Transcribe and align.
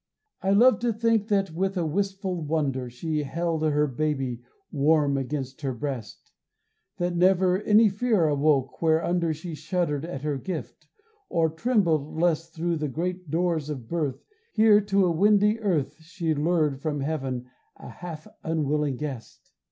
I 0.41 0.49
love 0.49 0.79
to 0.79 0.91
think 0.91 1.27
that 1.27 1.51
with 1.51 1.77
a 1.77 1.85
wistful 1.85 2.41
wonder 2.43 2.89
She 2.89 3.21
held 3.21 3.61
her 3.61 3.85
baby 3.85 4.41
warm 4.71 5.15
against 5.15 5.61
her 5.61 5.75
breast; 5.75 6.31
That 6.97 7.15
never 7.15 7.61
any 7.61 7.87
fear 7.87 8.27
awoke 8.27 8.81
whereunder 8.81 9.31
She 9.31 9.53
shuddered 9.53 10.03
at 10.03 10.23
her 10.23 10.39
gift, 10.39 10.87
or 11.29 11.51
trembled 11.51 12.17
lest 12.19 12.55
Thru 12.55 12.77
the 12.77 12.87
great 12.89 13.29
doors 13.29 13.69
of 13.69 13.87
birth 13.87 14.25
Here 14.53 14.81
to 14.81 15.05
a 15.05 15.11
windy 15.11 15.59
earth 15.59 15.97
She 16.01 16.33
lured 16.33 16.81
from 16.81 17.01
heaven 17.01 17.45
a 17.77 17.89
half 17.89 18.27
unwilling 18.43 18.97
guest. 18.97 19.51